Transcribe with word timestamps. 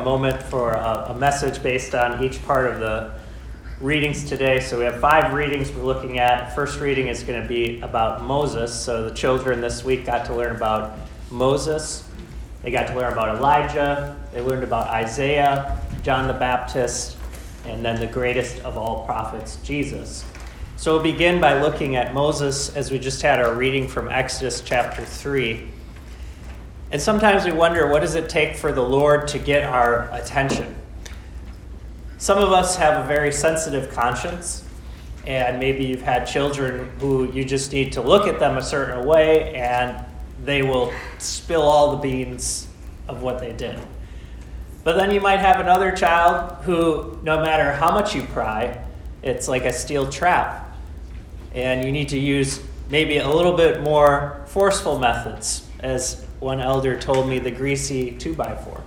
a 0.00 0.04
moment 0.04 0.42
for 0.42 0.72
a, 0.72 1.06
a 1.10 1.14
message 1.14 1.62
based 1.62 1.94
on 1.94 2.24
each 2.24 2.42
part 2.46 2.66
of 2.66 2.80
the 2.80 3.12
readings 3.80 4.24
today. 4.24 4.58
So 4.58 4.78
we 4.78 4.84
have 4.84 4.98
five 4.98 5.34
readings 5.34 5.70
we're 5.70 5.84
looking 5.84 6.18
at. 6.18 6.54
First 6.54 6.80
reading 6.80 7.08
is 7.08 7.22
going 7.22 7.40
to 7.40 7.46
be 7.46 7.80
about 7.80 8.22
Moses. 8.22 8.74
So 8.74 9.08
the 9.08 9.14
children 9.14 9.60
this 9.60 9.84
week 9.84 10.06
got 10.06 10.24
to 10.26 10.34
learn 10.34 10.56
about 10.56 10.98
Moses. 11.30 12.08
They 12.62 12.70
got 12.70 12.86
to 12.88 12.94
learn 12.94 13.12
about 13.12 13.36
Elijah. 13.36 14.16
They 14.32 14.40
learned 14.40 14.64
about 14.64 14.88
Isaiah, 14.88 15.78
John 16.02 16.26
the 16.26 16.34
Baptist, 16.34 17.18
and 17.66 17.84
then 17.84 18.00
the 18.00 18.06
greatest 18.06 18.60
of 18.60 18.78
all 18.78 19.04
prophets, 19.04 19.56
Jesus. 19.56 20.24
So 20.76 20.94
we'll 20.94 21.02
begin 21.02 21.42
by 21.42 21.60
looking 21.60 21.96
at 21.96 22.14
Moses 22.14 22.74
as 22.74 22.90
we 22.90 22.98
just 22.98 23.20
had 23.20 23.38
our 23.38 23.54
reading 23.54 23.86
from 23.86 24.08
Exodus 24.08 24.62
chapter 24.62 25.04
3. 25.04 25.68
And 26.92 27.00
sometimes 27.00 27.44
we 27.44 27.52
wonder 27.52 27.86
what 27.86 28.00
does 28.00 28.16
it 28.16 28.28
take 28.28 28.56
for 28.56 28.72
the 28.72 28.82
Lord 28.82 29.28
to 29.28 29.38
get 29.38 29.62
our 29.62 30.10
attention? 30.12 30.74
Some 32.18 32.38
of 32.38 32.52
us 32.52 32.76
have 32.76 33.04
a 33.04 33.06
very 33.06 33.32
sensitive 33.32 33.90
conscience, 33.92 34.64
and 35.26 35.60
maybe 35.60 35.84
you've 35.84 36.02
had 36.02 36.24
children 36.24 36.90
who 36.98 37.30
you 37.32 37.44
just 37.44 37.72
need 37.72 37.92
to 37.92 38.02
look 38.02 38.26
at 38.26 38.40
them 38.40 38.58
a 38.58 38.62
certain 38.62 39.06
way 39.06 39.54
and 39.54 40.04
they 40.44 40.62
will 40.62 40.92
spill 41.18 41.62
all 41.62 41.92
the 41.92 41.98
beans 41.98 42.66
of 43.06 43.22
what 43.22 43.38
they 43.38 43.52
did. 43.52 43.78
But 44.82 44.96
then 44.96 45.10
you 45.10 45.20
might 45.20 45.40
have 45.40 45.60
another 45.60 45.92
child 45.92 46.64
who, 46.64 47.18
no 47.22 47.42
matter 47.42 47.72
how 47.72 47.92
much 47.92 48.14
you 48.14 48.22
pry, 48.22 48.82
it's 49.22 49.46
like 49.46 49.64
a 49.64 49.72
steel 49.72 50.08
trap. 50.08 50.74
And 51.54 51.84
you 51.84 51.92
need 51.92 52.08
to 52.08 52.18
use 52.18 52.62
maybe 52.88 53.18
a 53.18 53.28
little 53.28 53.56
bit 53.56 53.82
more 53.82 54.42
forceful 54.46 54.98
methods, 54.98 55.68
as 55.80 56.24
one 56.40 56.60
elder 56.60 56.98
told 56.98 57.28
me 57.28 57.38
the 57.38 57.50
greasy 57.50 58.12
2 58.12 58.34
by 58.34 58.54
4 58.54 58.82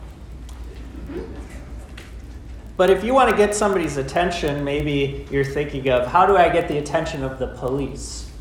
but 2.76 2.90
if 2.90 3.04
you 3.04 3.14
want 3.14 3.30
to 3.30 3.38
get 3.38 3.54
somebody's 3.54 3.98
attention, 3.98 4.64
maybe 4.64 5.28
you're 5.30 5.46
thinking 5.46 5.90
of 5.90 6.08
how 6.08 6.26
do 6.26 6.36
I 6.36 6.50
get 6.50 6.68
the 6.68 6.80
attention 6.80 7.24
of 7.24 7.38
the 7.38 7.48
police? 7.48 8.32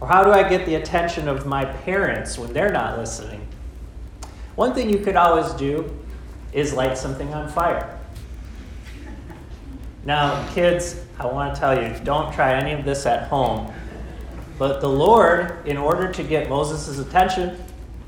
Or 0.00 0.06
how 0.06 0.22
do 0.22 0.30
I 0.30 0.48
get 0.48 0.66
the 0.66 0.76
attention 0.76 1.26
of 1.26 1.46
my 1.46 1.64
parents 1.64 2.38
when 2.38 2.52
they're 2.52 2.72
not 2.72 2.98
listening? 2.98 3.46
One 4.54 4.74
thing 4.74 4.88
you 4.88 4.98
could 4.98 5.16
always 5.16 5.52
do 5.54 5.98
is 6.52 6.72
light 6.72 6.96
something 6.96 7.32
on 7.34 7.48
fire. 7.48 7.98
Now, 10.04 10.48
kids, 10.52 11.00
I 11.18 11.26
want 11.26 11.54
to 11.54 11.60
tell 11.60 11.82
you, 11.82 11.98
don't 12.04 12.32
try 12.32 12.54
any 12.54 12.72
of 12.72 12.84
this 12.84 13.06
at 13.06 13.28
home. 13.28 13.72
But 14.56 14.80
the 14.80 14.88
Lord, 14.88 15.66
in 15.66 15.76
order 15.76 16.12
to 16.12 16.22
get 16.22 16.48
Moses' 16.48 16.98
attention 16.98 17.58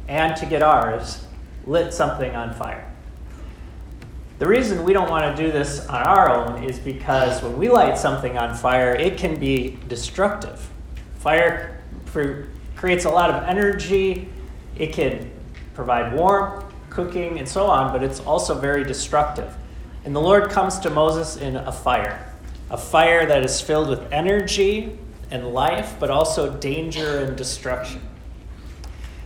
and 0.08 0.34
to 0.36 0.46
get 0.46 0.62
ours, 0.62 1.24
lit 1.66 1.92
something 1.92 2.34
on 2.34 2.52
fire. 2.54 2.90
The 4.38 4.46
reason 4.46 4.84
we 4.84 4.92
don't 4.92 5.10
want 5.10 5.36
to 5.36 5.42
do 5.42 5.52
this 5.52 5.86
on 5.86 6.02
our 6.02 6.30
own 6.30 6.64
is 6.64 6.78
because 6.78 7.42
when 7.42 7.58
we 7.58 7.68
light 7.68 7.98
something 7.98 8.38
on 8.38 8.54
fire, 8.54 8.94
it 8.94 9.18
can 9.18 9.38
be 9.38 9.78
destructive. 9.88 10.68
Fire 11.18 11.80
creates 12.76 13.04
a 13.04 13.10
lot 13.10 13.30
of 13.30 13.42
energy, 13.44 14.28
it 14.76 14.92
can 14.92 15.30
provide 15.74 16.14
warmth, 16.14 16.64
cooking, 16.88 17.38
and 17.38 17.48
so 17.48 17.66
on, 17.66 17.92
but 17.92 18.02
it's 18.02 18.20
also 18.20 18.54
very 18.54 18.84
destructive. 18.84 19.54
And 20.04 20.14
the 20.14 20.20
Lord 20.20 20.50
comes 20.50 20.78
to 20.80 20.90
Moses 20.90 21.36
in 21.36 21.56
a 21.56 21.72
fire, 21.72 22.32
a 22.70 22.78
fire 22.78 23.26
that 23.26 23.44
is 23.44 23.60
filled 23.60 23.88
with 23.88 24.10
energy 24.12 24.96
and 25.30 25.48
life, 25.48 25.96
but 25.98 26.10
also 26.10 26.54
danger 26.54 27.18
and 27.18 27.36
destruction. 27.36 28.00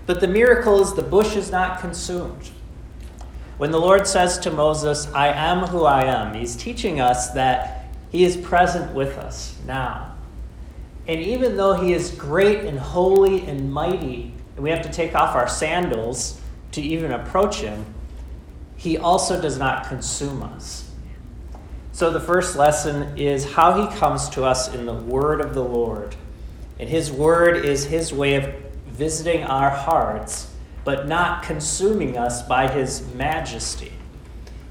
But 0.07 0.21
the 0.21 0.29
miracle 0.29 0.81
is 0.81 0.95
the 0.95 1.03
bush 1.03 1.37
is 1.37 1.51
not 1.51 1.81
consumed. 1.81 2.51
When 3.59 3.71
the 3.71 3.81
Lord 3.81 4.07
says 4.07 4.39
to 4.41 4.51
Moses, 4.51 5.07
I 5.13 5.29
am 5.29 5.69
who 5.69 5.85
I 5.85 6.05
am, 6.05 6.35
he's 6.35 6.57
teaching 6.57 7.01
us 7.01 7.31
that 7.31 7.87
he 8.11 8.25
is 8.25 8.37
present 8.37 8.95
with 8.95 9.17
us 9.19 9.57
now. 9.67 10.15
And 11.07 11.21
even 11.21 11.57
though 11.57 11.75
he 11.75 11.93
is 11.93 12.11
great 12.11 12.65
and 12.65 12.79
holy 12.79 13.47
and 13.47 13.73
mighty, 13.73 14.33
and 14.55 14.63
we 14.63 14.71
have 14.71 14.83
to 14.83 14.91
take 14.91 15.15
off 15.15 15.35
our 15.35 15.49
sandals 15.49 16.41
to 16.73 16.81
even 16.81 17.13
approach 17.13 17.61
him, 17.61 17.85
he 18.77 18.99
also 18.99 19.41
does 19.41 19.59
not 19.59 19.87
consume 19.87 20.43
us. 20.43 20.91
So 21.93 22.11
the 22.11 22.21
first 22.21 22.57
lesson 22.57 23.17
is 23.19 23.53
how 23.53 23.87
he 23.87 23.97
comes 23.97 24.29
to 24.31 24.45
us 24.45 24.75
in 24.75 24.87
the 24.87 24.95
word 24.95 25.41
of 25.41 25.55
the 25.55 25.63
Lord. 25.63 26.17
And 26.79 26.89
his 26.89 27.13
word 27.13 27.65
is 27.65 27.85
his 27.85 28.13
way 28.13 28.35
of 28.35 28.62
visiting 28.93 29.43
our 29.45 29.71
hearts 29.71 30.53
but 30.85 31.07
not 31.07 31.43
consuming 31.43 32.19
us 32.19 32.43
by 32.43 32.69
his 32.69 33.07
majesty. 33.15 33.93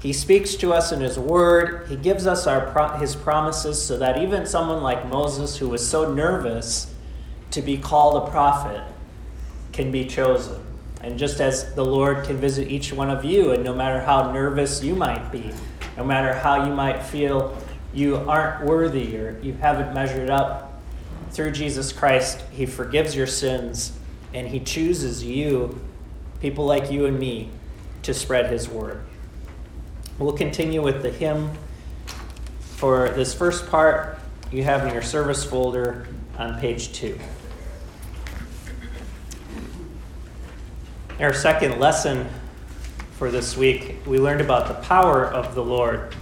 He 0.00 0.12
speaks 0.12 0.56
to 0.56 0.72
us 0.72 0.92
in 0.92 1.00
his 1.00 1.18
word. 1.18 1.86
He 1.88 1.96
gives 1.96 2.26
us 2.26 2.46
our 2.46 2.98
his 2.98 3.14
promises 3.14 3.82
so 3.82 3.98
that 3.98 4.18
even 4.18 4.46
someone 4.46 4.82
like 4.82 5.08
Moses, 5.08 5.56
who 5.56 5.68
was 5.68 5.88
so 5.88 6.12
nervous 6.12 6.92
to 7.52 7.62
be 7.62 7.78
called 7.78 8.22
a 8.22 8.30
prophet, 8.30 8.82
can 9.72 9.90
be 9.90 10.04
chosen. 10.04 10.60
And 11.00 11.18
just 11.18 11.40
as 11.40 11.74
the 11.74 11.84
Lord 11.84 12.26
can 12.26 12.36
visit 12.36 12.68
each 12.68 12.92
one 12.92 13.10
of 13.10 13.24
you, 13.24 13.52
and 13.52 13.64
no 13.64 13.74
matter 13.74 14.00
how 14.00 14.32
nervous 14.32 14.82
you 14.82 14.94
might 14.94 15.30
be, 15.32 15.52
no 15.96 16.04
matter 16.04 16.34
how 16.34 16.66
you 16.66 16.74
might 16.74 17.02
feel 17.02 17.56
you 17.94 18.16
aren't 18.16 18.64
worthy 18.64 19.16
or 19.16 19.38
you 19.40 19.52
haven't 19.54 19.94
measured 19.94 20.30
up, 20.30 20.68
through 21.30 21.50
Jesus 21.50 21.92
Christ, 21.92 22.42
He 22.50 22.66
forgives 22.66 23.16
your 23.16 23.26
sins 23.26 23.92
and 24.34 24.48
He 24.48 24.60
chooses 24.60 25.24
you 25.24 25.80
people 26.42 26.66
like 26.66 26.90
you 26.90 27.06
and 27.06 27.20
me, 27.20 27.48
to 28.02 28.12
spread 28.12 28.50
his 28.50 28.68
word. 28.68 29.00
We'll 30.18 30.32
continue 30.32 30.82
with 30.82 31.00
the 31.02 31.10
hymn. 31.10 31.52
For 32.58 33.10
this 33.10 33.32
first 33.32 33.70
part, 33.70 34.18
you 34.50 34.64
have 34.64 34.84
in 34.84 34.92
your 34.92 35.02
service 35.02 35.44
folder 35.44 36.08
on 36.36 36.58
page 36.58 36.92
two. 36.92 37.16
Our 41.20 41.32
second 41.32 41.78
lesson 41.78 42.28
for 43.12 43.30
this 43.30 43.56
week, 43.56 43.98
we 44.04 44.18
learned 44.18 44.40
about 44.40 44.66
the 44.66 44.74
power 44.86 45.24
of 45.24 45.54
the 45.54 45.64
Lord. 45.64 46.12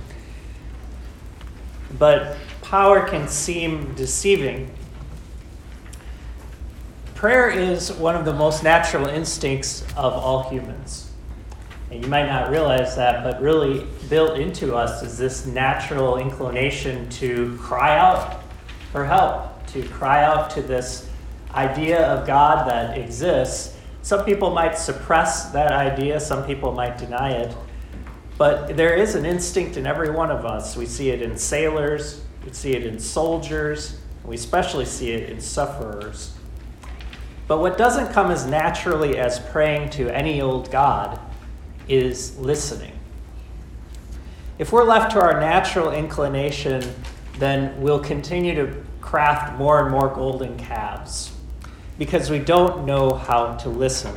But 1.98 2.36
power 2.60 3.08
can 3.08 3.26
seem 3.26 3.94
deceiving 3.94 4.70
Prayer 7.20 7.50
is 7.50 7.92
one 7.92 8.16
of 8.16 8.24
the 8.24 8.32
most 8.32 8.62
natural 8.62 9.06
instincts 9.06 9.82
of 9.94 10.14
all 10.14 10.48
humans. 10.48 11.10
And 11.90 12.02
you 12.02 12.08
might 12.08 12.24
not 12.24 12.50
realize 12.50 12.96
that, 12.96 13.22
but 13.22 13.42
really 13.42 13.86
built 14.08 14.38
into 14.38 14.74
us 14.74 15.02
is 15.02 15.18
this 15.18 15.44
natural 15.44 16.16
inclination 16.16 17.06
to 17.10 17.58
cry 17.60 17.98
out 17.98 18.40
for 18.90 19.04
help, 19.04 19.66
to 19.66 19.86
cry 19.88 20.24
out 20.24 20.48
to 20.52 20.62
this 20.62 21.10
idea 21.52 22.06
of 22.06 22.26
God 22.26 22.66
that 22.70 22.96
exists. 22.96 23.76
Some 24.00 24.24
people 24.24 24.48
might 24.48 24.78
suppress 24.78 25.50
that 25.50 25.72
idea, 25.72 26.18
some 26.20 26.46
people 26.46 26.72
might 26.72 26.96
deny 26.96 27.32
it. 27.32 27.54
But 28.38 28.78
there 28.78 28.94
is 28.94 29.14
an 29.14 29.26
instinct 29.26 29.76
in 29.76 29.86
every 29.86 30.08
one 30.08 30.30
of 30.30 30.46
us. 30.46 30.74
We 30.74 30.86
see 30.86 31.10
it 31.10 31.20
in 31.20 31.36
sailors, 31.36 32.22
we 32.46 32.54
see 32.54 32.72
it 32.72 32.86
in 32.86 32.98
soldiers, 32.98 34.00
we 34.24 34.36
especially 34.36 34.86
see 34.86 35.10
it 35.10 35.28
in 35.28 35.38
sufferers. 35.38 36.32
But 37.50 37.58
what 37.58 37.76
doesn't 37.76 38.12
come 38.12 38.30
as 38.30 38.46
naturally 38.46 39.18
as 39.18 39.40
praying 39.40 39.90
to 39.90 40.08
any 40.08 40.40
old 40.40 40.70
God 40.70 41.18
is 41.88 42.38
listening. 42.38 42.92
If 44.60 44.70
we're 44.70 44.84
left 44.84 45.10
to 45.14 45.20
our 45.20 45.40
natural 45.40 45.90
inclination, 45.90 46.94
then 47.40 47.82
we'll 47.82 47.98
continue 47.98 48.54
to 48.54 48.80
craft 49.00 49.58
more 49.58 49.82
and 49.82 49.90
more 49.90 50.14
golden 50.14 50.56
calves 50.58 51.32
because 51.98 52.30
we 52.30 52.38
don't 52.38 52.86
know 52.86 53.14
how 53.14 53.56
to 53.56 53.68
listen. 53.68 54.14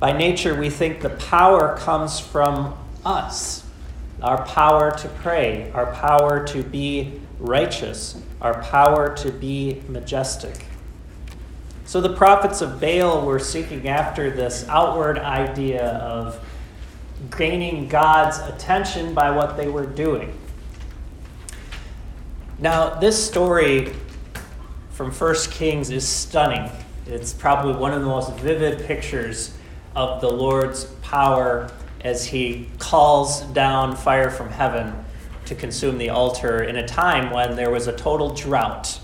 By 0.00 0.16
nature, 0.16 0.58
we 0.58 0.70
think 0.70 1.02
the 1.02 1.10
power 1.10 1.76
comes 1.76 2.18
from 2.18 2.78
us 3.04 3.62
our 4.22 4.42
power 4.46 4.90
to 4.90 5.08
pray, 5.20 5.70
our 5.72 5.92
power 5.92 6.46
to 6.46 6.62
be 6.62 7.20
righteous, 7.38 8.22
our 8.40 8.62
power 8.62 9.14
to 9.18 9.30
be 9.30 9.82
majestic. 9.86 10.64
So 11.86 12.00
the 12.00 12.14
prophets 12.14 12.62
of 12.62 12.80
Baal 12.80 13.26
were 13.26 13.38
seeking 13.38 13.88
after 13.88 14.30
this 14.30 14.66
outward 14.68 15.18
idea 15.18 15.98
of 15.98 16.40
gaining 17.36 17.88
God's 17.88 18.38
attention 18.38 19.12
by 19.14 19.30
what 19.30 19.56
they 19.56 19.68
were 19.68 19.86
doing. 19.86 20.32
Now, 22.58 22.98
this 22.98 23.22
story 23.24 23.92
from 24.92 25.10
1 25.10 25.34
Kings 25.50 25.90
is 25.90 26.06
stunning. 26.08 26.70
It's 27.06 27.34
probably 27.34 27.74
one 27.74 27.92
of 27.92 28.00
the 28.00 28.06
most 28.06 28.32
vivid 28.38 28.86
pictures 28.86 29.56
of 29.94 30.22
the 30.22 30.30
Lord's 30.30 30.86
power 31.02 31.70
as 32.00 32.24
he 32.24 32.68
calls 32.78 33.42
down 33.42 33.94
fire 33.94 34.30
from 34.30 34.48
heaven 34.48 34.94
to 35.46 35.54
consume 35.54 35.98
the 35.98 36.08
altar 36.08 36.62
in 36.62 36.76
a 36.76 36.88
time 36.88 37.30
when 37.30 37.56
there 37.56 37.70
was 37.70 37.86
a 37.86 37.92
total 37.92 38.34
drought 38.34 38.98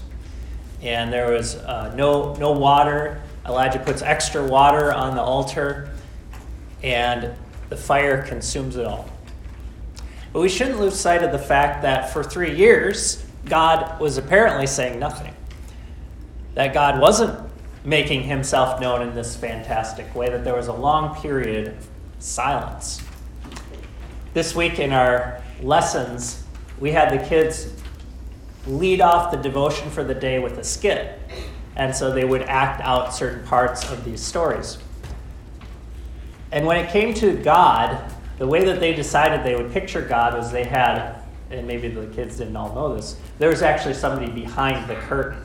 and 0.83 1.13
there 1.13 1.33
was 1.33 1.57
uh, 1.57 1.93
no, 1.95 2.35
no 2.35 2.53
water. 2.53 3.23
Elijah 3.47 3.79
puts 3.79 4.03
extra 4.03 4.45
water 4.45 4.93
on 4.93 5.15
the 5.15 5.23
altar, 5.23 5.91
and 6.83 7.35
the 7.69 7.77
fire 7.77 8.23
consumes 8.23 8.77
it 8.77 8.87
all. 8.87 9.09
But 10.33 10.41
we 10.41 10.49
shouldn't 10.49 10.81
lose 10.81 10.99
sight 10.99 11.23
of 11.23 11.33
the 11.33 11.39
fact 11.39 11.83
that 11.83 12.13
for 12.13 12.23
three 12.23 12.55
years, 12.55 13.25
God 13.47 14.01
was 14.01 14.17
apparently 14.17 14.67
saying 14.67 14.99
nothing. 14.99 15.35
That 16.55 16.73
God 16.73 17.01
wasn't 17.01 17.39
making 17.85 18.23
himself 18.23 18.81
known 18.81 19.03
in 19.03 19.15
this 19.15 19.37
fantastic 19.37 20.15
way, 20.15 20.29
that 20.29 20.45
there 20.45 20.55
was 20.55 20.69
a 20.69 20.73
long 20.73 21.15
period 21.21 21.69
of 21.69 21.89
silence. 22.19 23.03
This 24.35 24.55
week 24.55 24.79
in 24.79 24.93
our 24.93 25.43
lessons, 25.63 26.45
we 26.79 26.93
had 26.93 27.11
the 27.11 27.27
kids 27.27 27.73
lead 28.71 29.01
off 29.01 29.31
the 29.31 29.37
devotion 29.37 29.91
for 29.91 30.05
the 30.05 30.15
day 30.15 30.39
with 30.39 30.59
a 30.59 30.65
skit. 30.65 31.19
And 31.77 31.95
so 31.95 32.13
they 32.13 32.25
would 32.25 32.43
act 32.43 32.81
out 32.83 33.15
certain 33.15 33.45
parts 33.47 33.91
of 33.91 34.05
these 34.05 34.21
stories. 34.21 34.79
And 36.53 36.67
when 36.67 36.77
it 36.77 36.91
came 36.91 37.15
to 37.15 37.37
God, 37.37 38.13
the 38.39 38.47
way 38.47 38.65
that 38.65 38.81
they 38.81 38.95
decided 38.95 39.45
they 39.45 39.57
would 39.57 39.73
picture 39.73 40.03
God 40.03 40.35
was 40.35 40.51
they 40.51 40.65
had, 40.65 41.23
and 41.51 41.67
maybe 41.67 41.89
the 41.89 42.07
kids 42.07 42.39
didn't 42.39 42.57
all 42.57 42.75
know 42.75 42.95
this, 42.95 43.17
there 43.39 43.51
was 43.51 43.63
actually 43.63 43.95
somebody 43.95 44.31
behind 44.31 44.89
the 44.89 44.97
curtain. 44.97 45.41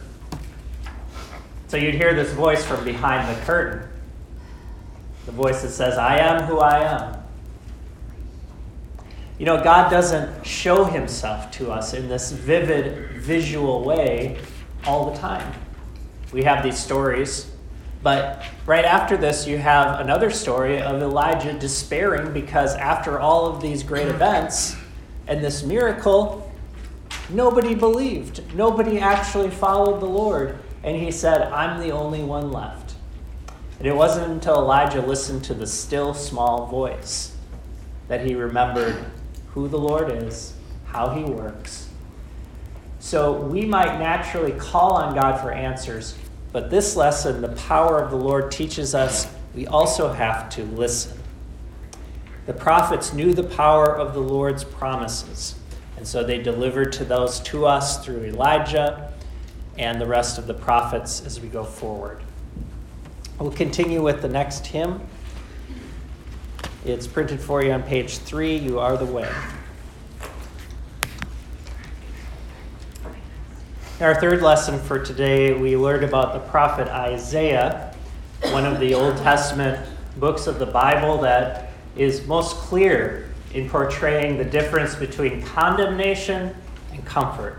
So 1.68 1.78
you'd 1.78 1.96
hear 1.96 2.14
this 2.14 2.32
voice 2.32 2.66
from 2.66 2.84
behind 2.84 3.36
the 3.36 3.42
curtain. 3.42 3.88
The 5.26 5.32
voice 5.32 5.62
that 5.62 5.70
says, 5.70 5.98
I 5.98 6.20
am 6.20 6.44
who 6.44 6.60
I 6.60 6.80
am. 6.84 7.24
You 9.38 9.46
know, 9.46 9.62
God 9.62 9.90
doesn't 9.90 10.46
show 10.46 10.86
himself 10.86 11.52
to 11.52 11.72
us 11.72 11.94
in 11.94 12.08
this 12.08 12.32
vivid, 12.32 13.15
visual 13.26 13.84
way 13.84 14.38
all 14.86 15.12
the 15.12 15.18
time. 15.18 15.52
We 16.32 16.44
have 16.44 16.64
these 16.64 16.78
stories, 16.78 17.52
but 18.04 18.46
right 18.68 18.86
after 18.86 19.18
this, 19.18 19.48
you 19.48 19.58
have 19.58 20.00
another 20.00 20.30
story 20.30 20.80
of 20.80 21.02
Elijah 21.02 21.54
despairing 21.54 22.34
because 22.34 22.76
after 22.76 23.20
all 23.20 23.48
of 23.48 23.64
these 23.64 23.82
great 23.82 24.08
events 24.08 24.76
and 25.28 25.44
this 25.44 25.64
miracle, 25.64 26.54
nobody 27.32 27.74
believed. 27.74 28.44
Nobody 28.54 29.00
actually 29.00 29.50
followed 29.50 30.02
the 30.02 30.06
Lord. 30.06 30.60
And 30.84 30.96
he 30.96 31.10
said, 31.10 31.42
I'm 31.52 31.82
the 31.82 31.92
only 31.92 32.24
one 32.24 32.52
left. 32.52 32.94
And 33.80 33.88
it 33.88 33.96
wasn't 33.96 34.32
until 34.32 34.58
Elijah 34.58 35.02
listened 35.02 35.44
to 35.46 35.56
the 35.56 35.66
still 35.66 36.14
small 36.14 36.68
voice 36.68 37.36
that 38.08 38.24
he 38.24 38.36
remembered 38.36 39.04
who 39.56 39.68
the 39.68 39.80
Lord 39.80 40.12
is, 40.12 40.54
how 40.86 41.10
he 41.10 41.24
works. 41.24 41.85
So 43.06 43.34
we 43.34 43.66
might 43.66 44.00
naturally 44.00 44.54
call 44.54 44.94
on 44.94 45.14
God 45.14 45.40
for 45.40 45.52
answers, 45.52 46.18
but 46.52 46.72
this 46.72 46.96
lesson, 46.96 47.40
the 47.40 47.50
power 47.50 48.00
of 48.00 48.10
the 48.10 48.18
Lord, 48.18 48.52
teaches 48.52 48.96
us 48.96 49.32
we 49.54 49.68
also 49.68 50.12
have 50.12 50.50
to 50.56 50.64
listen. 50.64 51.16
The 52.48 52.54
prophets 52.54 53.14
knew 53.14 53.36
the 53.36 53.44
power 53.44 53.96
of 53.96 54.16
the 54.16 54.22
Lord's 54.22 54.64
promises, 54.64 55.54
and 55.98 56.08
so 56.08 56.24
they 56.24 56.40
delivered 56.40 56.94
to 56.94 57.06
those 57.06 57.40
to 57.42 57.68
us 57.68 58.04
through 58.04 58.24
Elijah 58.24 59.14
and 59.78 60.02
the 60.02 60.08
rest 60.08 60.40
of 60.40 60.48
the 60.48 60.56
prophets 60.56 61.24
as 61.28 61.40
we 61.40 61.48
go 61.48 61.64
forward. 61.64 62.24
We'll 63.40 63.52
continue 63.52 64.02
with 64.02 64.24
the 64.24 64.30
next 64.30 64.66
hymn. 64.66 65.00
It's 66.84 67.06
printed 67.06 67.40
for 67.40 67.64
you 67.64 67.72
on 67.72 67.84
page 67.84 68.18
three. 68.18 68.58
You 68.58 68.80
are 68.80 68.98
the 68.98 69.06
way. 69.06 69.32
In 73.98 74.04
our 74.04 74.20
third 74.20 74.42
lesson 74.42 74.78
for 74.78 75.00
today, 75.00 75.54
we 75.54 75.78
learned 75.78 76.04
about 76.04 76.34
the 76.34 76.40
prophet 76.52 76.90
Isaiah, 76.90 77.96
one 78.42 78.66
of 78.66 78.82
the 78.82 78.94
Old 78.94 79.16
Testament 79.16 79.88
books 80.18 80.48
of 80.48 80.60
the 80.60 80.66
Bible 80.66 81.20
that 81.20 81.72
is 81.96 82.28
most 82.28 82.58
clear 82.58 83.30
in 83.54 83.70
portraying 83.70 84.38
the 84.38 84.44
difference 84.44 84.96
between 84.96 85.42
condemnation 85.44 86.54
and 86.92 87.06
comfort. 87.06 87.58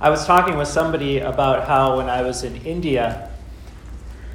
I 0.00 0.10
was 0.10 0.26
talking 0.26 0.56
with 0.56 0.66
somebody 0.66 1.20
about 1.20 1.68
how 1.68 1.98
when 1.98 2.10
I 2.10 2.22
was 2.22 2.42
in 2.42 2.56
India, 2.66 3.30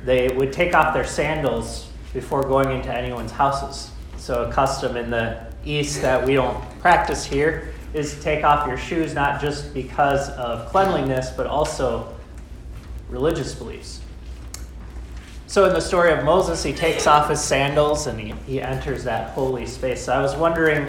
they 0.06 0.30
would 0.30 0.54
take 0.54 0.74
off 0.74 0.94
their 0.94 1.06
sandals 1.06 1.90
before 2.14 2.44
going 2.44 2.72
into 2.72 2.90
anyone's 2.90 3.32
houses. 3.32 3.92
So, 4.16 4.46
a 4.46 4.52
custom 4.54 4.96
in 4.96 5.10
the 5.10 5.46
East 5.66 6.02
that 6.04 6.26
we 6.26 6.36
don't 6.36 6.58
practice 6.80 7.26
here 7.26 7.74
is 7.94 8.16
to 8.16 8.22
take 8.22 8.44
off 8.44 8.68
your 8.68 8.78
shoes 8.78 9.14
not 9.14 9.42
just 9.42 9.74
because 9.74 10.30
of 10.32 10.70
cleanliness, 10.70 11.32
but 11.32 11.48
also 11.48 12.16
religious 13.10 13.54
beliefs. 13.54 14.02
So, 15.48 15.66
in 15.66 15.74
the 15.74 15.82
story 15.82 16.14
of 16.14 16.24
Moses, 16.24 16.64
he 16.64 16.72
takes 16.72 17.08
off 17.08 17.30
his 17.30 17.42
sandals 17.42 18.08
and 18.08 18.20
he, 18.20 18.32
he 18.46 18.62
enters 18.62 19.04
that 19.04 19.32
holy 19.32 19.66
space. 19.66 20.06
So, 20.06 20.14
I 20.14 20.22
was 20.22 20.36
wondering 20.36 20.88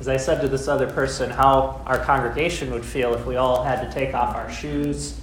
as 0.00 0.08
I 0.08 0.16
said 0.16 0.40
to 0.40 0.48
this 0.48 0.68
other 0.68 0.90
person, 0.90 1.30
how 1.30 1.80
our 1.86 1.98
congregation 1.98 2.70
would 2.72 2.84
feel 2.84 3.14
if 3.14 3.24
we 3.26 3.36
all 3.36 3.62
had 3.62 3.80
to 3.86 3.92
take 3.92 4.12
off 4.12 4.34
our 4.34 4.50
shoes 4.50 5.20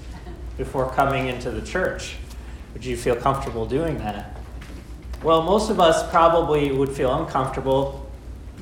before 0.58 0.90
coming 0.92 1.28
into 1.28 1.52
the 1.52 1.62
church. 1.62 2.16
Would 2.74 2.86
you 2.86 2.96
feel 2.96 3.16
comfortable 3.16 3.66
doing 3.66 3.98
that? 4.00 4.38
Well, 5.24 5.44
most 5.44 5.70
of 5.70 5.80
us 5.80 6.10
probably 6.10 6.72
would 6.72 6.90
feel 6.90 7.14
uncomfortable 7.14 8.10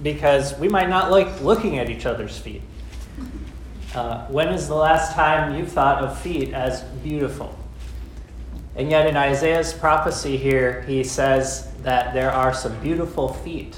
because 0.01 0.57
we 0.57 0.67
might 0.67 0.89
not 0.89 1.11
like 1.11 1.41
looking 1.41 1.77
at 1.77 1.89
each 1.89 2.05
other's 2.05 2.37
feet. 2.37 2.61
Uh, 3.93 4.25
when 4.27 4.49
is 4.49 4.67
the 4.67 4.75
last 4.75 5.13
time 5.13 5.57
you 5.57 5.65
thought 5.65 6.03
of 6.03 6.17
feet 6.19 6.53
as 6.53 6.83
beautiful? 7.03 7.57
And 8.75 8.89
yet, 8.89 9.07
in 9.07 9.17
Isaiah's 9.17 9.73
prophecy 9.73 10.37
here, 10.37 10.83
he 10.83 11.03
says 11.03 11.71
that 11.81 12.13
there 12.13 12.31
are 12.31 12.53
some 12.53 12.79
beautiful 12.81 13.33
feet 13.33 13.77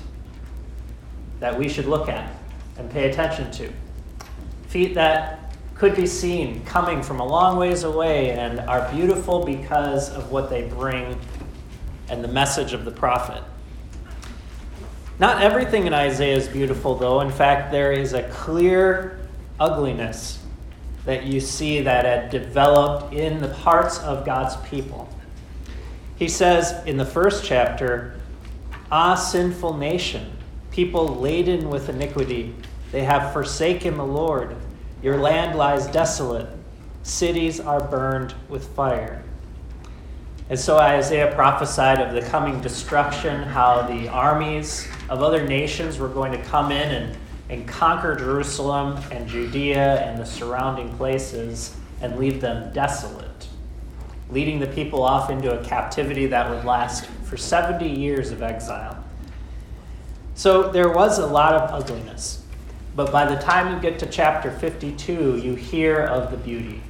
that 1.39 1.57
we 1.57 1.67
should 1.67 1.85
look 1.85 2.07
at 2.07 2.31
and 2.77 2.89
pay 2.91 3.09
attention 3.09 3.51
to. 3.51 3.71
Feet 4.67 4.93
that 4.93 5.55
could 5.75 5.95
be 5.95 6.05
seen 6.05 6.63
coming 6.65 7.01
from 7.01 7.19
a 7.19 7.25
long 7.25 7.57
ways 7.57 7.83
away 7.83 8.31
and 8.31 8.59
are 8.59 8.91
beautiful 8.91 9.43
because 9.43 10.09
of 10.11 10.31
what 10.31 10.49
they 10.49 10.67
bring 10.67 11.19
and 12.09 12.23
the 12.23 12.27
message 12.27 12.73
of 12.73 12.85
the 12.85 12.91
prophet. 12.91 13.41
Not 15.21 15.43
everything 15.43 15.85
in 15.85 15.93
Isaiah 15.93 16.35
is 16.35 16.47
beautiful, 16.47 16.95
though. 16.95 17.21
In 17.21 17.29
fact, 17.29 17.71
there 17.71 17.91
is 17.91 18.13
a 18.13 18.23
clear 18.29 19.19
ugliness 19.59 20.43
that 21.05 21.25
you 21.25 21.39
see 21.39 21.81
that 21.81 22.05
had 22.05 22.31
developed 22.31 23.13
in 23.13 23.39
the 23.39 23.53
hearts 23.53 23.99
of 23.99 24.25
God's 24.25 24.55
people. 24.67 25.07
He 26.15 26.27
says 26.27 26.83
in 26.87 26.97
the 26.97 27.05
first 27.05 27.45
chapter, 27.45 28.19
Ah, 28.91 29.13
sinful 29.13 29.77
nation, 29.77 30.31
people 30.71 31.07
laden 31.07 31.69
with 31.69 31.87
iniquity. 31.87 32.55
They 32.91 33.03
have 33.03 33.31
forsaken 33.31 33.97
the 33.97 34.05
Lord. 34.05 34.55
Your 35.03 35.17
land 35.17 35.55
lies 35.55 35.85
desolate. 35.85 36.49
Cities 37.03 37.59
are 37.59 37.83
burned 37.83 38.33
with 38.49 38.67
fire. 38.69 39.23
And 40.49 40.59
so 40.59 40.79
Isaiah 40.79 41.31
prophesied 41.35 42.01
of 42.01 42.15
the 42.15 42.27
coming 42.27 42.59
destruction, 42.59 43.43
how 43.43 43.83
the 43.83 44.07
armies 44.09 44.87
of 45.11 45.21
other 45.21 45.45
nations 45.45 45.99
were 45.99 46.07
going 46.07 46.31
to 46.31 46.41
come 46.45 46.71
in 46.71 46.89
and, 46.89 47.17
and 47.49 47.67
conquer 47.67 48.15
Jerusalem 48.15 48.97
and 49.11 49.27
Judea 49.27 50.01
and 50.01 50.17
the 50.17 50.25
surrounding 50.25 50.95
places 50.95 51.75
and 51.99 52.17
leave 52.17 52.39
them 52.39 52.71
desolate, 52.71 53.49
leading 54.29 54.61
the 54.61 54.67
people 54.67 55.03
off 55.03 55.29
into 55.29 55.51
a 55.51 55.61
captivity 55.65 56.27
that 56.27 56.49
would 56.49 56.63
last 56.63 57.07
for 57.25 57.35
70 57.35 57.89
years 57.89 58.31
of 58.31 58.41
exile. 58.41 59.03
So 60.35 60.71
there 60.71 60.89
was 60.89 61.19
a 61.19 61.27
lot 61.27 61.55
of 61.55 61.71
ugliness. 61.71 62.45
But 62.95 63.11
by 63.11 63.25
the 63.25 63.39
time 63.41 63.75
you 63.75 63.81
get 63.81 63.99
to 63.99 64.05
chapter 64.05 64.49
52, 64.49 65.37
you 65.37 65.55
hear 65.55 65.99
of 65.99 66.31
the 66.31 66.37
beauty. 66.37 66.81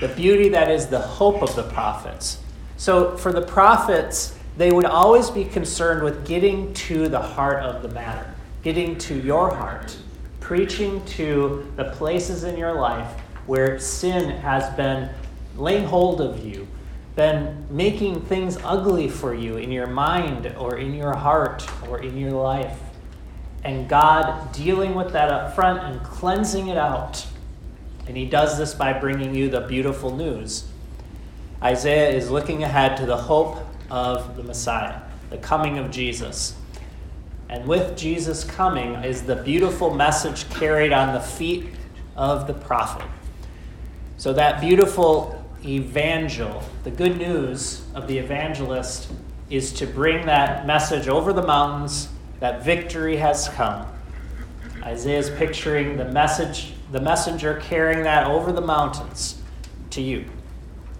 The 0.00 0.08
beauty 0.08 0.48
that 0.48 0.68
is 0.68 0.88
the 0.88 0.98
hope 0.98 1.42
of 1.42 1.54
the 1.54 1.62
prophets. 1.62 2.38
So 2.76 3.16
for 3.16 3.32
the 3.32 3.42
prophets, 3.42 4.37
they 4.58 4.72
would 4.72 4.84
always 4.84 5.30
be 5.30 5.44
concerned 5.44 6.02
with 6.02 6.26
getting 6.26 6.74
to 6.74 7.08
the 7.08 7.20
heart 7.20 7.62
of 7.62 7.80
the 7.80 7.88
matter, 7.88 8.34
getting 8.62 8.98
to 8.98 9.14
your 9.14 9.54
heart, 9.54 9.96
preaching 10.40 11.02
to 11.06 11.72
the 11.76 11.84
places 11.84 12.42
in 12.42 12.58
your 12.58 12.74
life 12.74 13.08
where 13.46 13.78
sin 13.78 14.28
has 14.28 14.68
been 14.76 15.08
laying 15.56 15.84
hold 15.84 16.20
of 16.20 16.44
you, 16.44 16.66
been 17.14 17.64
making 17.70 18.20
things 18.22 18.58
ugly 18.64 19.08
for 19.08 19.32
you 19.32 19.56
in 19.56 19.70
your 19.70 19.86
mind 19.86 20.52
or 20.58 20.76
in 20.76 20.92
your 20.92 21.14
heart 21.14 21.66
or 21.88 22.00
in 22.00 22.18
your 22.18 22.32
life 22.32 22.78
and 23.64 23.88
God 23.88 24.52
dealing 24.52 24.94
with 24.94 25.12
that 25.12 25.30
up 25.30 25.54
front 25.54 25.82
and 25.84 26.02
cleansing 26.02 26.68
it 26.68 26.76
out. 26.76 27.26
And 28.06 28.16
he 28.16 28.24
does 28.24 28.58
this 28.58 28.74
by 28.74 28.92
bringing 28.92 29.34
you 29.34 29.50
the 29.50 29.60
beautiful 29.60 30.16
news. 30.16 30.68
Isaiah 31.62 32.10
is 32.10 32.30
looking 32.30 32.62
ahead 32.62 32.96
to 32.98 33.06
the 33.06 33.16
hope 33.16 33.67
of 33.90 34.36
the 34.36 34.42
Messiah, 34.42 35.00
the 35.30 35.38
coming 35.38 35.78
of 35.78 35.90
Jesus. 35.90 36.54
And 37.48 37.66
with 37.66 37.96
Jesus 37.96 38.44
coming 38.44 38.94
is 39.04 39.22
the 39.22 39.36
beautiful 39.36 39.94
message 39.94 40.48
carried 40.50 40.92
on 40.92 41.14
the 41.14 41.20
feet 41.20 41.66
of 42.16 42.46
the 42.46 42.54
prophet. 42.54 43.06
So, 44.18 44.32
that 44.34 44.60
beautiful 44.60 45.44
evangel, 45.64 46.62
the 46.84 46.90
good 46.90 47.16
news 47.16 47.82
of 47.94 48.06
the 48.06 48.18
evangelist, 48.18 49.10
is 49.48 49.72
to 49.74 49.86
bring 49.86 50.26
that 50.26 50.66
message 50.66 51.08
over 51.08 51.32
the 51.32 51.42
mountains 51.42 52.08
that 52.40 52.64
victory 52.64 53.16
has 53.16 53.48
come. 53.48 53.86
Isaiah 54.82 55.18
is 55.18 55.30
picturing 55.30 55.96
the 55.96 56.04
message, 56.04 56.72
the 56.92 57.00
messenger 57.00 57.60
carrying 57.62 58.02
that 58.02 58.26
over 58.26 58.52
the 58.52 58.60
mountains 58.60 59.40
to 59.90 60.02
you, 60.02 60.24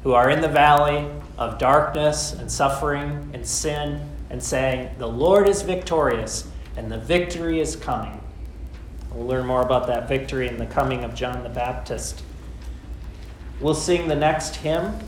who 0.02 0.12
are 0.12 0.30
in 0.30 0.40
the 0.40 0.48
valley 0.48 1.08
of 1.36 1.58
darkness 1.58 2.32
and 2.32 2.50
suffering 2.50 3.30
and 3.32 3.46
sin, 3.46 4.08
and 4.30 4.42
saying, 4.42 4.90
The 4.98 5.08
Lord 5.08 5.48
is 5.48 5.62
victorious, 5.62 6.48
and 6.76 6.90
the 6.90 6.98
victory 6.98 7.60
is 7.60 7.76
coming. 7.76 8.20
We'll 9.12 9.26
learn 9.26 9.46
more 9.46 9.62
about 9.62 9.86
that 9.86 10.08
victory 10.08 10.48
in 10.48 10.58
the 10.58 10.66
coming 10.66 11.04
of 11.04 11.14
John 11.14 11.42
the 11.42 11.48
Baptist. 11.48 12.22
We'll 13.60 13.74
sing 13.74 14.06
the 14.08 14.14
next 14.14 14.56
hymn. 14.56 14.98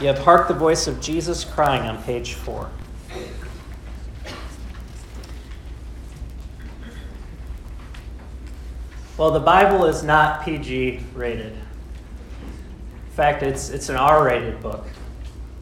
You 0.00 0.08
have 0.08 0.18
Hark 0.18 0.48
the 0.48 0.54
Voice 0.54 0.86
of 0.86 1.00
Jesus 1.00 1.44
Crying 1.44 1.82
on 1.88 2.02
page 2.02 2.34
four. 2.34 2.70
Well, 9.16 9.30
the 9.30 9.40
Bible 9.40 9.86
is 9.86 10.02
not 10.02 10.44
PG 10.44 11.00
rated. 11.14 11.52
In 11.54 13.12
fact, 13.12 13.42
it's, 13.42 13.70
it's 13.70 13.88
an 13.88 13.96
R 13.96 14.26
rated 14.26 14.60
book. 14.60 14.86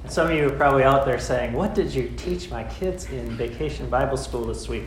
And 0.03 0.11
some 0.11 0.29
of 0.29 0.37
you 0.37 0.49
are 0.49 0.57
probably 0.57 0.83
out 0.83 1.07
there 1.07 1.21
saying, 1.21 1.53
What 1.53 1.73
did 1.73 1.95
you 1.95 2.13
teach 2.17 2.51
my 2.51 2.65
kids 2.65 3.07
in 3.07 3.31
vacation 3.37 3.89
Bible 3.89 4.17
school 4.17 4.45
this 4.45 4.69
week? 4.69 4.87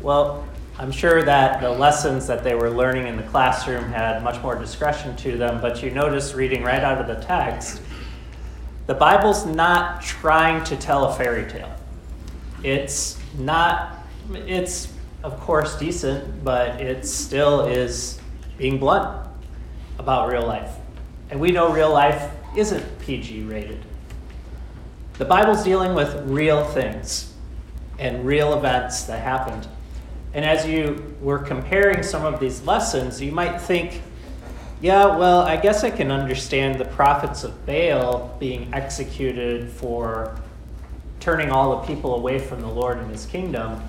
Well, 0.00 0.48
I'm 0.78 0.90
sure 0.90 1.22
that 1.22 1.60
the 1.60 1.68
lessons 1.68 2.26
that 2.28 2.42
they 2.42 2.54
were 2.54 2.70
learning 2.70 3.08
in 3.08 3.16
the 3.18 3.22
classroom 3.24 3.84
had 3.84 4.22
much 4.22 4.42
more 4.42 4.54
discretion 4.58 5.14
to 5.16 5.36
them, 5.36 5.60
but 5.60 5.82
you 5.82 5.90
notice 5.90 6.32
reading 6.32 6.62
right 6.62 6.82
out 6.82 6.98
of 6.98 7.06
the 7.06 7.22
text, 7.26 7.82
the 8.86 8.94
Bible's 8.94 9.44
not 9.44 10.00
trying 10.00 10.64
to 10.64 10.76
tell 10.76 11.06
a 11.06 11.14
fairy 11.14 11.50
tale. 11.50 11.74
It's 12.62 13.18
not, 13.36 13.98
it's 14.32 14.92
of 15.26 15.40
course, 15.40 15.76
decent, 15.76 16.44
but 16.44 16.80
it 16.80 17.04
still 17.04 17.62
is 17.62 18.20
being 18.58 18.78
blunt 18.78 19.28
about 19.98 20.30
real 20.30 20.46
life. 20.46 20.70
And 21.30 21.40
we 21.40 21.50
know 21.50 21.72
real 21.72 21.92
life 21.92 22.30
isn't 22.56 23.00
PG 23.00 23.42
rated. 23.42 23.84
The 25.18 25.24
Bible's 25.24 25.64
dealing 25.64 25.94
with 25.94 26.14
real 26.28 26.64
things 26.64 27.34
and 27.98 28.24
real 28.24 28.56
events 28.56 29.02
that 29.04 29.20
happened. 29.20 29.66
And 30.32 30.44
as 30.44 30.64
you 30.64 31.16
were 31.20 31.40
comparing 31.40 32.04
some 32.04 32.24
of 32.24 32.38
these 32.38 32.62
lessons, 32.62 33.20
you 33.20 33.32
might 33.32 33.60
think, 33.60 34.02
yeah, 34.80 35.16
well, 35.16 35.40
I 35.40 35.56
guess 35.56 35.82
I 35.82 35.90
can 35.90 36.12
understand 36.12 36.78
the 36.78 36.84
prophets 36.84 37.42
of 37.42 37.66
Baal 37.66 38.36
being 38.38 38.72
executed 38.72 39.70
for 39.70 40.38
turning 41.18 41.50
all 41.50 41.80
the 41.80 41.86
people 41.88 42.14
away 42.14 42.38
from 42.38 42.60
the 42.60 42.68
Lord 42.68 42.98
and 42.98 43.10
his 43.10 43.26
kingdom. 43.26 43.82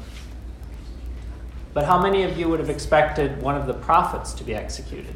But 1.77 1.85
how 1.85 2.01
many 2.01 2.23
of 2.23 2.39
you 2.39 2.49
would 2.49 2.59
have 2.59 2.71
expected 2.71 3.39
one 3.39 3.53
of 3.53 3.67
the 3.67 3.73
prophets 3.75 4.33
to 4.33 4.43
be 4.43 4.55
executed? 4.55 5.13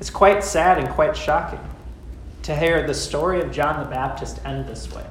It's 0.00 0.10
quite 0.10 0.42
sad 0.42 0.78
and 0.78 0.88
quite 0.88 1.16
shocking 1.16 1.60
to 2.42 2.56
hear 2.56 2.84
the 2.84 2.92
story 2.92 3.40
of 3.40 3.52
John 3.52 3.78
the 3.78 3.88
Baptist 3.88 4.44
end 4.44 4.66
this 4.66 4.92
way. 4.92 5.06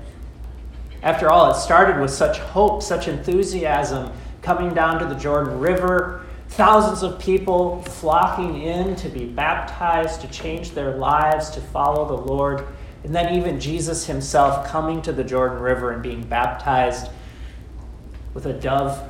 After 1.01 1.31
all, 1.31 1.49
it 1.49 1.55
started 1.55 2.01
with 2.01 2.11
such 2.11 2.39
hope, 2.39 2.83
such 2.83 3.07
enthusiasm 3.07 4.11
coming 4.41 4.73
down 4.73 4.99
to 4.99 5.05
the 5.05 5.15
Jordan 5.15 5.57
River, 5.57 6.25
thousands 6.49 7.01
of 7.01 7.17
people 7.17 7.83
flocking 7.83 8.63
in 8.63 8.97
to 8.97 9.07
be 9.07 9.23
baptized, 9.23 10.19
to 10.19 10.27
change 10.27 10.71
their 10.71 10.97
lives, 10.97 11.49
to 11.51 11.61
follow 11.61 12.05
the 12.05 12.21
Lord, 12.21 12.67
and 13.05 13.15
then 13.15 13.33
even 13.33 13.61
Jesus 13.61 14.07
himself 14.07 14.67
coming 14.67 15.01
to 15.03 15.13
the 15.13 15.23
Jordan 15.23 15.59
River 15.59 15.93
and 15.93 16.03
being 16.03 16.21
baptized 16.21 17.09
with 18.33 18.45
a 18.45 18.51
dove 18.51 19.09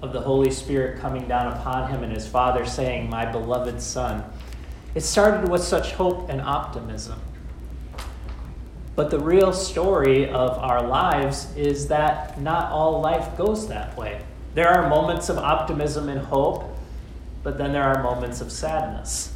of 0.00 0.12
the 0.12 0.20
Holy 0.20 0.50
Spirit 0.50 1.00
coming 1.00 1.26
down 1.26 1.52
upon 1.52 1.90
him 1.90 2.02
and 2.02 2.12
his 2.12 2.26
father 2.26 2.64
saying, 2.64 3.10
My 3.10 3.26
beloved 3.26 3.80
son. 3.80 4.24
It 4.94 5.02
started 5.02 5.48
with 5.48 5.62
such 5.62 5.92
hope 5.92 6.28
and 6.28 6.40
optimism. 6.40 7.20
But 8.94 9.10
the 9.10 9.18
real 9.18 9.52
story 9.52 10.28
of 10.28 10.58
our 10.58 10.82
lives 10.86 11.54
is 11.56 11.88
that 11.88 12.40
not 12.40 12.72
all 12.72 13.00
life 13.00 13.36
goes 13.36 13.68
that 13.68 13.96
way. 13.96 14.22
There 14.54 14.68
are 14.68 14.88
moments 14.88 15.28
of 15.28 15.38
optimism 15.38 16.08
and 16.08 16.20
hope, 16.20 16.64
but 17.42 17.58
then 17.58 17.72
there 17.72 17.84
are 17.84 18.02
moments 18.02 18.40
of 18.40 18.50
sadness. 18.50 19.32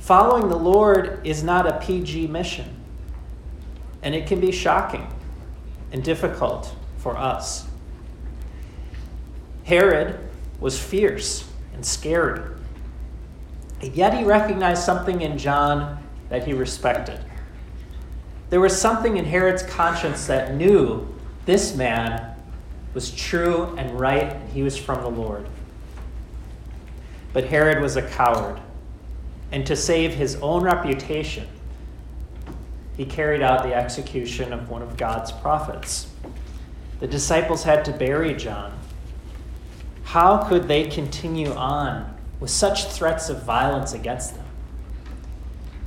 Following 0.00 0.48
the 0.48 0.56
Lord 0.56 1.26
is 1.26 1.42
not 1.42 1.66
a 1.66 1.78
PG 1.78 2.26
mission, 2.26 2.76
and 4.02 4.14
it 4.14 4.26
can 4.26 4.40
be 4.40 4.52
shocking 4.52 5.06
and 5.92 6.02
difficult 6.04 6.74
for 6.98 7.16
us. 7.16 7.66
Herod 9.66 10.16
was 10.60 10.80
fierce 10.80 11.44
and 11.74 11.84
scary. 11.84 12.40
And 13.82 13.92
yet 13.94 14.14
he 14.14 14.22
recognized 14.22 14.84
something 14.84 15.22
in 15.22 15.36
John 15.38 16.02
that 16.28 16.46
he 16.46 16.52
respected. 16.52 17.18
There 18.48 18.60
was 18.60 18.80
something 18.80 19.16
in 19.16 19.24
Herod's 19.24 19.64
conscience 19.64 20.28
that 20.28 20.54
knew 20.54 21.12
this 21.46 21.74
man 21.74 22.36
was 22.94 23.10
true 23.10 23.74
and 23.76 23.98
right, 23.98 24.32
and 24.34 24.48
he 24.50 24.62
was 24.62 24.78
from 24.78 25.02
the 25.02 25.10
Lord. 25.10 25.48
But 27.32 27.46
Herod 27.46 27.82
was 27.82 27.96
a 27.96 28.08
coward, 28.08 28.60
and 29.50 29.66
to 29.66 29.74
save 29.74 30.14
his 30.14 30.36
own 30.36 30.62
reputation, 30.62 31.48
he 32.96 33.04
carried 33.04 33.42
out 33.42 33.64
the 33.64 33.74
execution 33.74 34.52
of 34.52 34.70
one 34.70 34.82
of 34.82 34.96
God's 34.96 35.32
prophets. 35.32 36.06
The 37.00 37.08
disciples 37.08 37.64
had 37.64 37.84
to 37.86 37.92
bury 37.92 38.32
John 38.32 38.72
how 40.06 40.44
could 40.44 40.68
they 40.68 40.84
continue 40.84 41.52
on 41.52 42.16
with 42.38 42.50
such 42.50 42.84
threats 42.84 43.28
of 43.28 43.42
violence 43.42 43.92
against 43.92 44.36
them? 44.36 44.44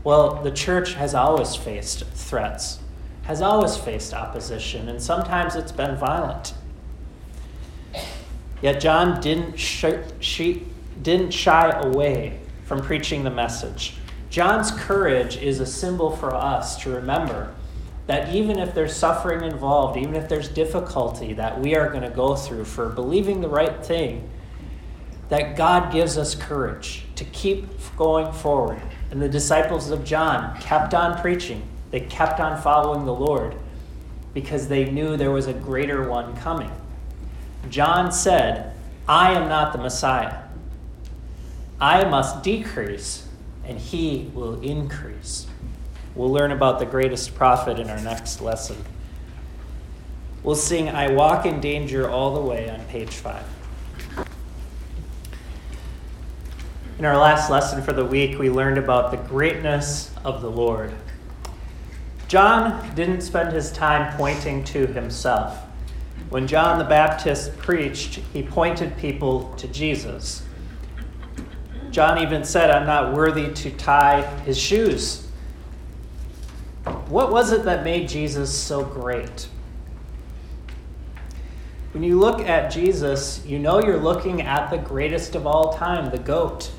Well, 0.03 0.43
the 0.43 0.51
church 0.51 0.93
has 0.95 1.15
always 1.15 1.55
faced 1.55 2.03
threats, 2.03 2.79
has 3.23 3.41
always 3.41 3.77
faced 3.77 4.13
opposition, 4.13 4.89
and 4.89 5.01
sometimes 5.01 5.55
it's 5.55 5.71
been 5.71 5.95
violent. 5.95 6.53
Yet 8.61 8.81
John 8.81 9.21
didn't, 9.21 9.57
sh- 9.57 9.85
she, 10.19 10.67
didn't 11.01 11.31
shy 11.31 11.69
away 11.69 12.39
from 12.65 12.81
preaching 12.81 13.23
the 13.23 13.29
message. 13.29 13.95
John's 14.29 14.69
courage 14.71 15.37
is 15.37 15.61
a 15.61 15.65
symbol 15.65 16.13
for 16.13 16.35
us 16.35 16.75
to 16.83 16.89
remember 16.89 17.55
that 18.09 18.33
even 18.33 18.57
if 18.57 18.73
there's 18.73 18.95
suffering 18.95 19.43
involved, 19.43 19.95
even 19.95 20.15
if 20.15 20.27
there's 20.27 20.47
difficulty 20.47 21.33
that 21.33 21.59
we 21.61 21.75
are 21.75 21.89
going 21.91 22.01
to 22.01 22.09
go 22.09 22.35
through 22.35 22.65
for 22.65 22.89
believing 22.89 23.39
the 23.39 23.47
right 23.47 23.85
thing, 23.85 24.27
that 25.29 25.55
God 25.55 25.93
gives 25.93 26.17
us 26.17 26.33
courage 26.33 27.03
to 27.17 27.23
keep 27.25 27.67
going 27.97 28.33
forward. 28.33 28.81
And 29.11 29.21
the 29.21 29.29
disciples 29.29 29.91
of 29.91 30.03
John 30.03 30.59
kept 30.59 30.95
on 30.95 31.21
preaching, 31.21 31.61
they 31.91 31.99
kept 31.99 32.39
on 32.39 32.59
following 32.59 33.05
the 33.05 33.13
Lord 33.13 33.53
because 34.33 34.67
they 34.67 34.89
knew 34.89 35.15
there 35.15 35.29
was 35.29 35.45
a 35.45 35.53
greater 35.53 36.09
one 36.09 36.35
coming. 36.37 36.71
John 37.69 38.11
said, 38.11 38.73
I 39.07 39.33
am 39.33 39.47
not 39.47 39.71
the 39.71 39.77
Messiah. 39.77 40.45
I 41.79 42.05
must 42.05 42.41
decrease, 42.41 43.27
and 43.63 43.77
he 43.77 44.31
will 44.33 44.59
increase. 44.61 45.45
We'll 46.15 46.31
learn 46.31 46.51
about 46.51 46.79
the 46.79 46.85
greatest 46.85 47.35
prophet 47.35 47.79
in 47.79 47.89
our 47.89 48.01
next 48.01 48.41
lesson. 48.41 48.77
We'll 50.43 50.55
sing 50.55 50.89
I 50.89 51.11
Walk 51.11 51.45
in 51.45 51.59
Danger 51.59 52.09
all 52.09 52.33
the 52.33 52.41
way 52.41 52.69
on 52.69 52.83
page 52.85 53.11
5. 53.11 53.43
In 56.97 57.05
our 57.05 57.17
last 57.17 57.49
lesson 57.49 57.81
for 57.81 57.93
the 57.93 58.03
week, 58.03 58.39
we 58.39 58.49
learned 58.49 58.77
about 58.77 59.11
the 59.11 59.17
greatness 59.17 60.11
of 60.25 60.41
the 60.41 60.49
Lord. 60.49 60.93
John 62.27 62.93
didn't 62.95 63.21
spend 63.21 63.53
his 63.53 63.71
time 63.71 64.15
pointing 64.17 64.63
to 64.65 64.85
himself. 64.87 65.57
When 66.29 66.45
John 66.45 66.77
the 66.77 66.83
Baptist 66.83 67.57
preached, 67.57 68.15
he 68.33 68.43
pointed 68.43 68.97
people 68.97 69.53
to 69.55 69.67
Jesus. 69.67 70.43
John 71.89 72.19
even 72.19 72.43
said, 72.43 72.69
I'm 72.69 72.85
not 72.85 73.13
worthy 73.13 73.51
to 73.53 73.71
tie 73.71 74.21
his 74.41 74.57
shoes. 74.57 75.28
What 77.09 77.31
was 77.31 77.51
it 77.51 77.63
that 77.63 77.83
made 77.83 78.07
Jesus 78.07 78.53
so 78.53 78.83
great? 78.83 79.47
When 81.91 82.03
you 82.03 82.19
look 82.19 82.41
at 82.41 82.71
Jesus, 82.71 83.43
you 83.45 83.57
know 83.57 83.81
you're 83.81 83.97
looking 83.97 84.43
at 84.43 84.69
the 84.69 84.77
greatest 84.77 85.35
of 85.35 85.47
all 85.47 85.73
time, 85.73 86.11
the 86.11 86.19
goat. 86.19 86.71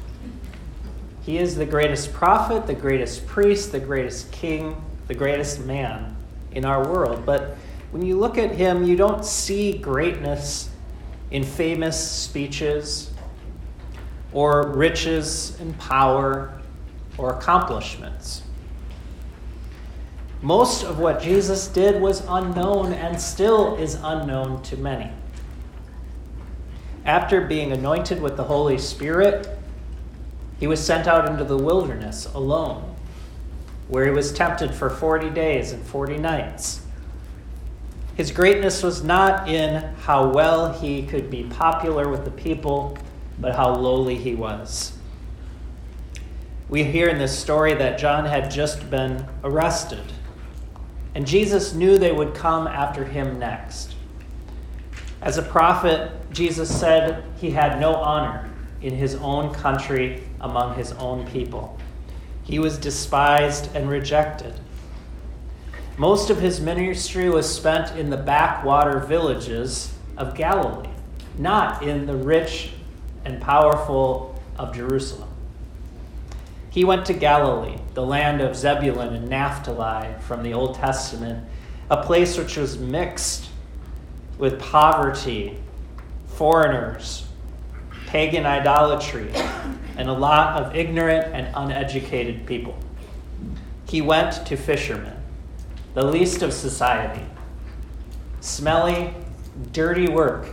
He 1.23 1.39
is 1.39 1.57
the 1.57 1.67
greatest 1.67 2.13
prophet, 2.13 2.67
the 2.67 2.75
greatest 2.75 3.27
priest, 3.27 3.73
the 3.73 3.81
greatest 3.81 4.31
king, 4.31 4.81
the 5.09 5.15
greatest 5.15 5.65
man 5.65 6.17
in 6.53 6.65
our 6.65 6.89
world. 6.89 7.27
But 7.27 7.57
when 7.91 8.05
you 8.05 8.17
look 8.17 8.39
at 8.39 8.53
him, 8.53 8.85
you 8.85 8.97
don't 8.97 9.25
see 9.25 9.77
greatness 9.77 10.71
in 11.33 11.43
famous 11.43 11.99
speeches 12.01 13.11
or 14.33 14.69
riches 14.69 15.59
and 15.61 15.77
power 15.79 16.61
or 17.19 17.35
accomplishments. 17.35 18.43
Most 20.43 20.85
of 20.85 20.99
what 20.99 21.21
Jesus 21.21 21.69
did 21.69 22.01
was 22.01 22.25
unknown 22.27 22.93
and 22.93 23.21
still 23.21 23.77
is 23.77 23.99
unknown 24.03 24.63
to 24.63 24.77
many. 24.77 25.11
After 27.05 27.43
being 27.43 27.73
anointed 27.73 28.23
with 28.23 28.37
the 28.37 28.45
Holy 28.45 28.79
Spirit, 28.79 29.49
he 30.59 30.67
was 30.67 30.85
sent 30.85 31.07
out 31.07 31.29
into 31.29 31.45
the 31.45 31.59
wilderness 31.59 32.27
alone, 32.35 32.95
where 33.89 34.05
he 34.05 34.11
was 34.11 34.33
tempted 34.33 34.75
for 34.75 34.89
40 34.89 35.31
days 35.31 35.73
and 35.73 35.83
40 35.83 36.19
nights. 36.19 36.83
His 38.15 38.31
greatness 38.31 38.83
was 38.83 39.03
not 39.03 39.49
in 39.49 39.83
how 40.03 40.29
well 40.29 40.73
he 40.73 41.07
could 41.07 41.31
be 41.31 41.45
popular 41.45 42.09
with 42.09 42.25
the 42.25 42.31
people, 42.31 42.99
but 43.39 43.57
how 43.57 43.75
lowly 43.75 44.17
he 44.17 44.35
was. 44.35 44.93
We 46.69 46.85
hear 46.85 47.09
in 47.09 47.19
this 47.19 47.37
story 47.37 47.75
that 47.75 47.99
John 47.99 48.27
had 48.27 48.51
just 48.51 48.91
been 48.91 49.27
arrested, 49.43 50.13
and 51.15 51.27
Jesus 51.27 51.73
knew 51.73 51.99
they 51.99 52.13
would 52.13 52.35
come 52.35 52.67
after 52.67 53.05
him 53.05 53.39
next. 53.39 53.95
As 55.23 55.37
a 55.39 55.43
prophet, 55.43 56.13
Jesus 56.33 56.75
said 56.75 57.25
he 57.39 57.51
had 57.51 57.81
no 57.81 57.95
honor 57.95 58.49
in 58.81 58.95
his 58.95 59.17
own 59.17 59.53
country 59.53 60.23
among 60.41 60.77
his 60.77 60.93
own 60.93 61.27
people. 61.27 61.79
He 62.43 62.59
was 62.59 62.79
despised 62.79 63.75
and 63.75 63.91
rejected. 63.91 64.55
Most 65.97 66.31
of 66.31 66.41
his 66.41 66.61
ministry 66.61 67.29
was 67.29 67.53
spent 67.53 67.99
in 67.99 68.09
the 68.09 68.17
backwater 68.17 69.01
villages 69.01 69.93
of 70.17 70.35
Galilee, 70.35 70.89
not 71.37 71.83
in 71.83 72.07
the 72.07 72.17
rich 72.17 72.73
and 73.25 73.41
powerful 73.41 74.41
of 74.57 74.75
Jerusalem. 74.75 75.30
He 76.71 76.85
went 76.85 77.05
to 77.07 77.13
Galilee, 77.13 77.79
the 77.95 78.07
land 78.07 78.41
of 78.41 78.57
Zebulun 78.57 79.15
and 79.15 79.29
Naphtali 79.29 80.15
from 80.21 80.45
the 80.45 80.55
Old 80.55 80.77
Testament, 80.77 81.45
a 81.91 82.03
place 82.03 82.39
which 82.39 82.57
was 82.57 82.79
mixed 82.79 83.49
with 84.39 84.61
poverty, 84.61 85.59
foreigners, 86.29 87.27
pagan 88.07 88.47
idolatry, 88.47 89.31
and 89.97 90.09
a 90.09 90.13
lot 90.13 90.63
of 90.63 90.77
ignorant 90.77 91.35
and 91.35 91.49
uneducated 91.55 92.47
people. 92.47 92.79
He 93.89 94.01
went 94.01 94.47
to 94.47 94.57
fishermen, 94.57 95.17
the 95.95 96.05
least 96.05 96.43
of 96.43 96.53
society. 96.53 97.27
Smelly, 98.41 99.13
dirty 99.73 100.09
work 100.09 100.47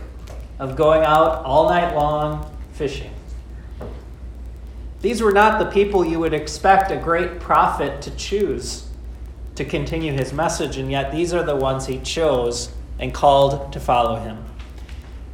of 0.58 0.74
going 0.74 1.02
out 1.02 1.44
all 1.44 1.68
night 1.68 1.94
long 1.94 2.52
fishing. 2.72 3.12
These 5.00 5.22
were 5.22 5.32
not 5.32 5.58
the 5.58 5.70
people 5.70 6.04
you 6.04 6.18
would 6.18 6.34
expect 6.34 6.90
a 6.90 6.96
great 6.96 7.38
prophet 7.38 8.02
to 8.02 8.10
choose 8.12 8.88
to 9.54 9.64
continue 9.64 10.12
his 10.12 10.32
message, 10.32 10.76
and 10.76 10.90
yet 10.90 11.12
these 11.12 11.32
are 11.32 11.42
the 11.42 11.56
ones 11.56 11.86
he 11.86 11.98
chose 11.98 12.70
and 12.98 13.14
called 13.14 13.72
to 13.72 13.80
follow 13.80 14.16
him. 14.16 14.44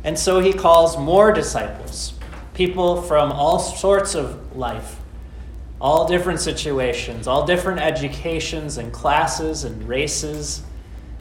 And 0.02 0.18
so 0.18 0.40
he 0.40 0.52
calls 0.52 0.99
more 0.99 1.33
disciples, 1.33 2.12
people 2.52 3.00
from 3.02 3.33
all 3.33 3.59
sorts 3.59 4.14
of 4.14 4.54
life, 4.56 5.00
all 5.80 6.06
different 6.06 6.40
situations, 6.40 7.26
all 7.26 7.47
different 7.47 7.80
educations 7.80 8.76
and 8.76 8.92
classes 8.92 9.64
and 9.64 9.88
races, 9.88 10.62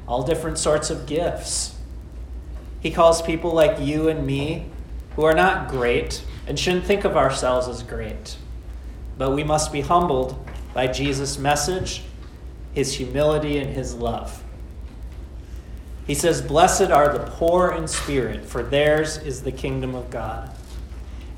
all 0.06 0.24
different 0.24 0.58
sorts 0.58 0.90
of 0.90 1.06
gifts. 1.06 1.76
He 2.82 2.92
calls 2.92 3.22
people 3.22 3.52
like 3.52 3.80
you 3.80 4.10
and 4.10 4.26
me 4.26 4.66
who 5.16 5.24
are 5.24 5.34
not 5.34 5.70
great 5.70 6.24
and 6.48 6.60
shouldn't 6.60 6.86
think 6.86 7.06
of 7.06 7.18
ourselves 7.18 7.68
as 7.68 7.84
great. 7.84 8.38
But 9.18 9.32
we 9.32 9.44
must 9.44 9.72
be 9.72 9.82
humbled 9.82 10.46
by 10.74 10.88
Jesus' 10.88 11.38
message, 11.38 12.04
his 12.74 12.96
humility, 12.96 13.60
and 13.60 13.70
his 13.70 13.94
love. 13.94 14.44
He 16.06 16.16
says, 16.16 16.42
Blessed 16.42 16.92
are 16.92 17.14
the 17.14 17.25
poor 17.25 17.72
in 17.72 17.88
spirit, 17.88 18.46
for 18.46 18.64
theirs 18.64 19.18
is 19.18 19.44
the 19.44 19.51
kingdom 19.51 19.96
of 19.96 20.10
God. 20.10 20.51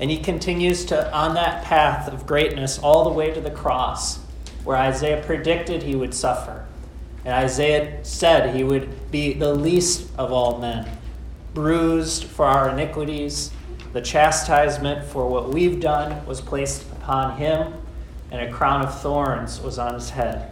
And 0.00 0.10
he 0.10 0.18
continues 0.18 0.84
to 0.86 1.12
on 1.12 1.34
that 1.34 1.64
path 1.64 2.08
of 2.08 2.26
greatness 2.26 2.78
all 2.78 3.04
the 3.04 3.10
way 3.10 3.32
to 3.32 3.40
the 3.40 3.50
cross, 3.50 4.18
where 4.64 4.76
Isaiah 4.76 5.22
predicted 5.24 5.82
he 5.82 5.94
would 5.94 6.14
suffer. 6.14 6.66
And 7.24 7.32
Isaiah 7.32 8.04
said 8.04 8.54
he 8.54 8.64
would 8.64 9.10
be 9.10 9.32
the 9.32 9.54
least 9.54 10.08
of 10.18 10.32
all 10.32 10.58
men, 10.58 10.88
bruised 11.54 12.24
for 12.24 12.44
our 12.44 12.70
iniquities. 12.70 13.50
The 13.92 14.00
chastisement 14.00 15.04
for 15.04 15.28
what 15.28 15.50
we've 15.50 15.80
done 15.80 16.24
was 16.26 16.40
placed 16.40 16.82
upon 16.92 17.38
him, 17.38 17.74
and 18.30 18.40
a 18.40 18.52
crown 18.52 18.82
of 18.82 19.00
thorns 19.00 19.60
was 19.60 19.78
on 19.78 19.94
his 19.94 20.10
head. 20.10 20.50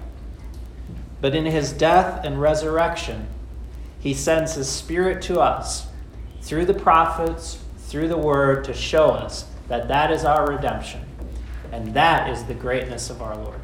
But 1.20 1.34
in 1.34 1.44
his 1.44 1.72
death 1.72 2.24
and 2.24 2.40
resurrection, 2.40 3.28
he 4.04 4.12
sends 4.12 4.52
His 4.52 4.68
Spirit 4.68 5.22
to 5.22 5.40
us 5.40 5.86
through 6.42 6.66
the 6.66 6.74
prophets, 6.74 7.58
through 7.78 8.08
the 8.08 8.18
Word, 8.18 8.62
to 8.64 8.74
show 8.74 9.06
us 9.06 9.46
that 9.68 9.88
that 9.88 10.10
is 10.10 10.26
our 10.26 10.46
redemption. 10.46 11.00
And 11.72 11.94
that 11.94 12.28
is 12.28 12.44
the 12.44 12.52
greatness 12.52 13.08
of 13.08 13.22
our 13.22 13.34
Lord. 13.34 13.62